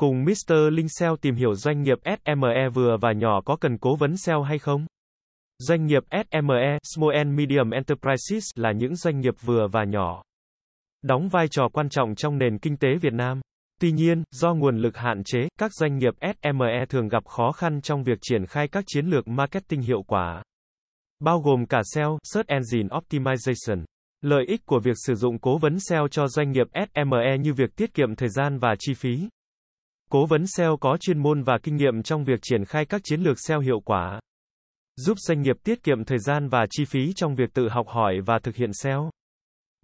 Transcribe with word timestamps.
Cùng 0.00 0.24
Mr. 0.24 0.54
Linh 0.72 0.88
SEO 0.88 1.16
tìm 1.16 1.34
hiểu 1.34 1.54
doanh 1.54 1.82
nghiệp 1.82 1.98
SME 2.04 2.68
vừa 2.74 2.96
và 3.00 3.12
nhỏ 3.12 3.40
có 3.44 3.56
cần 3.56 3.78
cố 3.78 3.96
vấn 3.96 4.16
SEO 4.16 4.42
hay 4.42 4.58
không? 4.58 4.86
Doanh 5.58 5.86
nghiệp 5.86 6.02
SME, 6.10 6.78
Small 6.94 7.16
and 7.16 7.38
Medium 7.38 7.70
Enterprises, 7.70 8.44
là 8.54 8.72
những 8.72 8.96
doanh 8.96 9.20
nghiệp 9.20 9.34
vừa 9.44 9.66
và 9.72 9.84
nhỏ. 9.84 10.22
Đóng 11.02 11.28
vai 11.28 11.48
trò 11.48 11.68
quan 11.72 11.88
trọng 11.88 12.14
trong 12.14 12.38
nền 12.38 12.58
kinh 12.58 12.76
tế 12.76 12.88
Việt 13.00 13.12
Nam. 13.12 13.40
Tuy 13.80 13.92
nhiên, 13.92 14.22
do 14.30 14.54
nguồn 14.54 14.78
lực 14.78 14.96
hạn 14.96 15.24
chế, 15.24 15.48
các 15.58 15.70
doanh 15.74 15.98
nghiệp 15.98 16.14
SME 16.20 16.84
thường 16.88 17.08
gặp 17.08 17.24
khó 17.26 17.52
khăn 17.52 17.80
trong 17.80 18.02
việc 18.02 18.18
triển 18.22 18.46
khai 18.46 18.68
các 18.68 18.84
chiến 18.86 19.06
lược 19.06 19.28
marketing 19.28 19.80
hiệu 19.80 20.02
quả. 20.02 20.42
Bao 21.20 21.40
gồm 21.40 21.66
cả 21.66 21.82
SEO, 21.94 22.18
Search 22.24 22.48
Engine 22.48 22.88
Optimization. 22.88 23.84
Lợi 24.20 24.44
ích 24.48 24.66
của 24.66 24.80
việc 24.80 24.96
sử 25.06 25.14
dụng 25.14 25.38
cố 25.38 25.58
vấn 25.58 25.80
SEO 25.80 26.08
cho 26.08 26.28
doanh 26.28 26.50
nghiệp 26.50 26.66
SME 26.94 27.38
như 27.40 27.54
việc 27.54 27.76
tiết 27.76 27.94
kiệm 27.94 28.14
thời 28.14 28.28
gian 28.28 28.58
và 28.58 28.74
chi 28.78 28.94
phí. 28.94 29.28
Cố 30.12 30.26
vấn 30.26 30.46
SEO 30.46 30.76
có 30.76 30.96
chuyên 31.00 31.18
môn 31.18 31.42
và 31.42 31.58
kinh 31.62 31.76
nghiệm 31.76 32.02
trong 32.02 32.24
việc 32.24 32.38
triển 32.42 32.64
khai 32.64 32.84
các 32.84 33.00
chiến 33.04 33.20
lược 33.20 33.36
SEO 33.40 33.60
hiệu 33.60 33.80
quả, 33.80 34.20
giúp 34.96 35.18
doanh 35.18 35.42
nghiệp 35.42 35.56
tiết 35.64 35.82
kiệm 35.82 36.04
thời 36.04 36.18
gian 36.18 36.48
và 36.48 36.66
chi 36.70 36.84
phí 36.84 37.12
trong 37.16 37.34
việc 37.34 37.54
tự 37.54 37.68
học 37.68 37.88
hỏi 37.88 38.14
và 38.26 38.38
thực 38.38 38.56
hiện 38.56 38.70
SEO. 38.72 39.10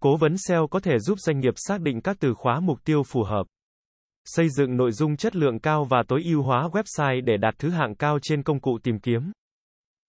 Cố 0.01 0.16
vấn 0.16 0.34
SEO 0.38 0.66
có 0.66 0.80
thể 0.80 0.98
giúp 0.98 1.18
doanh 1.18 1.41
nghiệp 1.41 1.54
xác 1.56 1.80
định 1.80 2.01
các 2.01 2.16
từ 2.20 2.34
khóa 2.34 2.60
mục 2.60 2.78
tiêu 2.84 3.02
phù 3.02 3.23
hợp, 3.23 3.46
xây 4.24 4.48
dựng 4.48 4.77
nội 4.77 4.92
dung 4.92 5.16
chất 5.16 5.37
lượng 5.37 5.59
cao 5.59 5.84
và 5.84 6.02
tối 6.09 6.23
ưu 6.24 6.43
hóa 6.43 6.68
website 6.68 7.24
để 7.24 7.37
đạt 7.37 7.54
thứ 7.59 7.70
hạng 7.70 7.95
cao 7.95 8.18
trên 8.23 8.43
công 8.43 8.60
cụ 8.60 8.79
tìm 8.82 8.98
kiếm. 8.98 9.32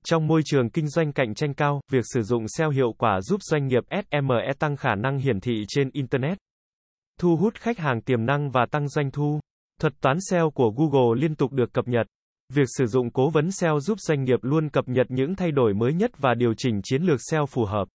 Trong 0.05 0.27
môi 0.27 0.41
trường 0.45 0.69
kinh 0.69 0.87
doanh 0.87 1.13
cạnh 1.13 1.33
tranh 1.33 1.53
cao, 1.53 1.81
việc 1.91 2.03
sử 2.13 2.21
dụng 2.21 2.47
SEO 2.47 2.69
hiệu 2.69 2.93
quả 2.97 3.21
giúp 3.21 3.41
doanh 3.43 3.67
nghiệp 3.67 3.83
SME 3.89 4.53
tăng 4.59 4.75
khả 4.75 4.95
năng 4.95 5.17
hiển 5.17 5.39
thị 5.39 5.63
trên 5.67 5.89
Internet, 5.93 6.37
thu 7.19 7.37
hút 7.37 7.55
khách 7.55 7.77
hàng 7.77 8.01
tiềm 8.01 8.25
năng 8.25 8.51
và 8.51 8.65
tăng 8.71 8.89
doanh 8.89 9.11
thu. 9.11 9.39
Thuật 9.81 9.93
toán 10.01 10.17
SEO 10.29 10.49
của 10.49 10.71
Google 10.77 11.21
liên 11.21 11.35
tục 11.35 11.51
được 11.51 11.73
cập 11.73 11.87
nhật. 11.87 12.07
Việc 12.53 12.67
sử 12.77 12.85
dụng 12.85 13.09
cố 13.09 13.29
vấn 13.29 13.51
SEO 13.51 13.79
giúp 13.79 13.99
doanh 13.99 14.23
nghiệp 14.23 14.39
luôn 14.41 14.69
cập 14.69 14.87
nhật 14.87 15.07
những 15.09 15.35
thay 15.35 15.51
đổi 15.51 15.73
mới 15.73 15.93
nhất 15.93 16.11
và 16.17 16.33
điều 16.33 16.53
chỉnh 16.57 16.81
chiến 16.83 17.03
lược 17.03 17.19
SEO 17.31 17.45
phù 17.45 17.65
hợp. 17.65 17.87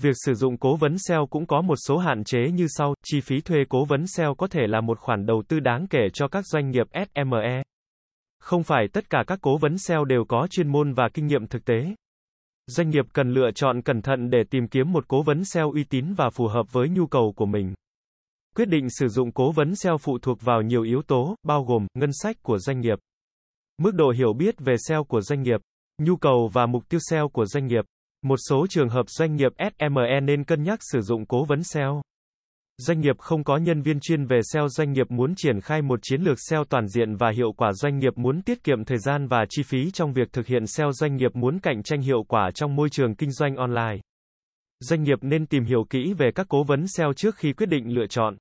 Việc 0.00 0.14
sử 0.24 0.34
dụng 0.34 0.58
cố 0.58 0.76
vấn 0.76 0.96
SEO 0.98 1.26
cũng 1.26 1.46
có 1.46 1.62
một 1.62 1.76
số 1.86 1.98
hạn 1.98 2.24
chế 2.24 2.38
như 2.52 2.66
sau, 2.68 2.94
chi 3.04 3.20
phí 3.20 3.40
thuê 3.40 3.58
cố 3.68 3.84
vấn 3.84 4.06
SEO 4.06 4.34
có 4.34 4.46
thể 4.46 4.60
là 4.66 4.80
một 4.80 4.98
khoản 4.98 5.26
đầu 5.26 5.42
tư 5.48 5.60
đáng 5.60 5.86
kể 5.86 6.08
cho 6.14 6.28
các 6.28 6.46
doanh 6.46 6.70
nghiệp 6.70 6.86
SME. 6.92 7.62
Không 8.40 8.62
phải 8.62 8.86
tất 8.92 9.10
cả 9.10 9.24
các 9.26 9.38
cố 9.42 9.58
vấn 9.58 9.78
SEO 9.78 10.04
đều 10.04 10.24
có 10.28 10.46
chuyên 10.50 10.68
môn 10.68 10.92
và 10.92 11.08
kinh 11.14 11.26
nghiệm 11.26 11.46
thực 11.46 11.64
tế. 11.64 11.94
Doanh 12.66 12.90
nghiệp 12.90 13.04
cần 13.12 13.30
lựa 13.30 13.50
chọn 13.54 13.82
cẩn 13.82 14.02
thận 14.02 14.30
để 14.30 14.38
tìm 14.50 14.68
kiếm 14.68 14.92
một 14.92 15.04
cố 15.08 15.22
vấn 15.22 15.44
SEO 15.44 15.72
uy 15.72 15.84
tín 15.84 16.14
và 16.16 16.30
phù 16.30 16.48
hợp 16.48 16.72
với 16.72 16.88
nhu 16.88 17.06
cầu 17.06 17.32
của 17.36 17.46
mình. 17.46 17.74
Quyết 18.58 18.68
định 18.68 18.90
sử 18.90 19.08
dụng 19.08 19.32
cố 19.32 19.52
vấn 19.52 19.74
SEO 19.76 19.98
phụ 19.98 20.18
thuộc 20.22 20.38
vào 20.42 20.62
nhiều 20.62 20.82
yếu 20.82 21.02
tố, 21.02 21.36
bao 21.42 21.64
gồm 21.64 21.86
ngân 21.94 22.10
sách 22.12 22.36
của 22.42 22.58
doanh 22.58 22.80
nghiệp, 22.80 22.98
mức 23.82 23.94
độ 23.94 24.10
hiểu 24.10 24.32
biết 24.32 24.54
về 24.58 24.74
SEO 24.88 25.04
của 25.04 25.20
doanh 25.20 25.42
nghiệp, 25.42 25.60
nhu 26.02 26.16
cầu 26.16 26.50
và 26.52 26.66
mục 26.66 26.88
tiêu 26.88 27.00
SEO 27.10 27.28
của 27.28 27.46
doanh 27.46 27.66
nghiệp. 27.66 27.84
Một 28.22 28.36
số 28.48 28.66
trường 28.70 28.88
hợp 28.88 29.10
doanh 29.10 29.36
nghiệp 29.36 29.52
SME 29.58 30.20
nên 30.22 30.44
cân 30.44 30.62
nhắc 30.62 30.78
sử 30.92 31.00
dụng 31.00 31.26
cố 31.26 31.44
vấn 31.44 31.62
SEO. 31.62 32.02
Doanh 32.78 33.00
nghiệp 33.00 33.18
không 33.18 33.44
có 33.44 33.56
nhân 33.56 33.82
viên 33.82 34.00
chuyên 34.00 34.24
về 34.24 34.40
SEO 34.52 34.68
doanh 34.68 34.92
nghiệp 34.92 35.10
muốn 35.10 35.34
triển 35.36 35.60
khai 35.60 35.82
một 35.82 36.00
chiến 36.02 36.22
lược 36.22 36.38
SEO 36.40 36.64
toàn 36.64 36.88
diện 36.88 37.16
và 37.16 37.30
hiệu 37.30 37.52
quả 37.56 37.72
doanh 37.72 37.98
nghiệp 37.98 38.12
muốn 38.16 38.42
tiết 38.42 38.64
kiệm 38.64 38.84
thời 38.84 38.98
gian 38.98 39.26
và 39.26 39.44
chi 39.50 39.62
phí 39.62 39.90
trong 39.90 40.12
việc 40.12 40.32
thực 40.32 40.46
hiện 40.46 40.66
SEO 40.66 40.92
doanh 40.92 41.16
nghiệp 41.16 41.36
muốn 41.36 41.58
cạnh 41.58 41.82
tranh 41.82 42.00
hiệu 42.00 42.22
quả 42.28 42.50
trong 42.54 42.76
môi 42.76 42.90
trường 42.90 43.14
kinh 43.14 43.32
doanh 43.32 43.56
online. 43.56 44.00
Doanh 44.80 45.02
nghiệp 45.02 45.18
nên 45.22 45.46
tìm 45.46 45.64
hiểu 45.64 45.84
kỹ 45.90 46.12
về 46.18 46.30
các 46.34 46.46
cố 46.48 46.64
vấn 46.64 46.88
SEO 46.88 47.12
trước 47.12 47.36
khi 47.36 47.52
quyết 47.52 47.66
định 47.66 47.94
lựa 47.94 48.06
chọn. 48.06 48.36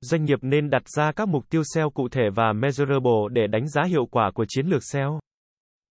Doanh 0.00 0.24
nghiệp 0.24 0.38
nên 0.42 0.70
đặt 0.70 0.88
ra 0.88 1.12
các 1.12 1.28
mục 1.28 1.44
tiêu 1.50 1.62
SEO 1.74 1.90
cụ 1.90 2.08
thể 2.08 2.22
và 2.34 2.52
measurable 2.52 3.20
để 3.32 3.46
đánh 3.46 3.68
giá 3.68 3.82
hiệu 3.84 4.06
quả 4.06 4.30
của 4.34 4.44
chiến 4.48 4.66
lược 4.66 4.82
SEO. 4.92 5.20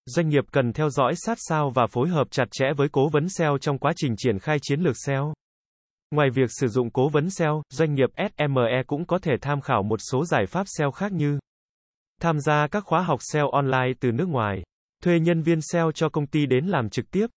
Doanh 0.05 0.29
nghiệp 0.29 0.43
cần 0.51 0.73
theo 0.73 0.89
dõi 0.89 1.13
sát 1.15 1.37
sao 1.41 1.71
và 1.75 1.87
phối 1.87 2.09
hợp 2.09 2.27
chặt 2.31 2.45
chẽ 2.51 2.65
với 2.77 2.89
cố 2.91 3.09
vấn 3.09 3.29
SEO 3.29 3.57
trong 3.57 3.77
quá 3.77 3.91
trình 3.95 4.15
triển 4.17 4.39
khai 4.39 4.57
chiến 4.61 4.81
lược 4.81 4.95
SEO. 5.05 5.33
Ngoài 6.11 6.29
việc 6.29 6.49
sử 6.59 6.67
dụng 6.67 6.89
cố 6.91 7.09
vấn 7.09 7.29
SEO, 7.29 7.61
doanh 7.69 7.93
nghiệp 7.93 8.09
SME 8.37 8.83
cũng 8.87 9.05
có 9.05 9.19
thể 9.19 9.31
tham 9.41 9.61
khảo 9.61 9.83
một 9.83 9.99
số 10.11 10.25
giải 10.25 10.45
pháp 10.45 10.63
SEO 10.67 10.91
khác 10.91 11.11
như 11.11 11.39
tham 12.21 12.39
gia 12.39 12.67
các 12.67 12.83
khóa 12.85 13.01
học 13.01 13.19
SEO 13.21 13.49
online 13.49 13.93
từ 13.99 14.11
nước 14.11 14.27
ngoài, 14.27 14.63
thuê 15.03 15.19
nhân 15.19 15.41
viên 15.41 15.59
SEO 15.61 15.91
cho 15.91 16.09
công 16.09 16.27
ty 16.27 16.45
đến 16.45 16.65
làm 16.65 16.89
trực 16.89 17.11
tiếp. 17.11 17.27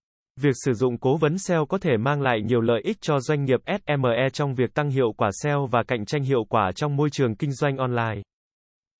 Việc 0.41 0.55
sử 0.65 0.73
dụng 0.73 0.97
cố 0.97 1.17
vấn 1.17 1.37
SEO 1.37 1.65
có 1.65 1.77
thể 1.77 1.97
mang 1.97 2.21
lại 2.21 2.41
nhiều 2.41 2.61
lợi 2.61 2.81
ích 2.83 2.97
cho 3.01 3.19
doanh 3.19 3.43
nghiệp 3.43 3.59
SME 3.65 4.29
trong 4.33 4.55
việc 4.55 4.73
tăng 4.73 4.89
hiệu 4.89 5.13
quả 5.17 5.29
SEO 5.43 5.67
và 5.71 5.83
cạnh 5.83 6.05
tranh 6.05 6.23
hiệu 6.23 6.43
quả 6.49 6.71
trong 6.75 6.95
môi 6.95 7.09
trường 7.09 7.35
kinh 7.35 7.51
doanh 7.51 7.77
online. 7.77 8.21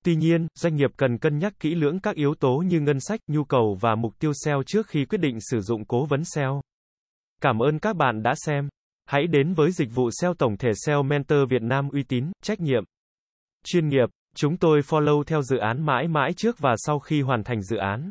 Tuy 0.04 0.16
nhiên, 0.16 0.46
doanh 0.54 0.76
nghiệp 0.76 0.90
cần 0.96 1.18
cân 1.18 1.38
nhắc 1.38 1.52
kỹ 1.60 1.74
lưỡng 1.74 2.00
các 2.00 2.16
yếu 2.16 2.34
tố 2.34 2.56
như 2.66 2.80
ngân 2.80 3.00
sách, 3.00 3.20
nhu 3.26 3.44
cầu 3.44 3.78
và 3.80 3.94
mục 3.94 4.18
tiêu 4.18 4.32
SEO 4.44 4.62
trước 4.66 4.86
khi 4.86 5.04
quyết 5.04 5.18
định 5.18 5.38
sử 5.40 5.60
dụng 5.60 5.84
cố 5.84 6.04
vấn 6.04 6.24
SEO. 6.24 6.60
Cảm 7.42 7.58
ơn 7.58 7.78
các 7.78 7.96
bạn 7.96 8.22
đã 8.22 8.34
xem. 8.36 8.68
Hãy 9.06 9.26
đến 9.26 9.54
với 9.54 9.72
dịch 9.72 9.88
vụ 9.94 10.10
SEO 10.20 10.34
tổng 10.34 10.56
thể 10.56 10.70
SEO 10.74 11.02
Mentor 11.02 11.38
Việt 11.50 11.62
Nam 11.62 11.88
uy 11.88 12.02
tín, 12.02 12.32
trách 12.42 12.60
nhiệm, 12.60 12.84
chuyên 13.64 13.88
nghiệp. 13.88 14.08
Chúng 14.36 14.56
tôi 14.56 14.80
follow 14.80 15.22
theo 15.22 15.42
dự 15.42 15.56
án 15.56 15.86
mãi 15.86 16.08
mãi 16.08 16.32
trước 16.36 16.58
và 16.58 16.74
sau 16.76 16.98
khi 16.98 17.22
hoàn 17.22 17.44
thành 17.44 17.62
dự 17.62 17.76
án. 17.76 18.10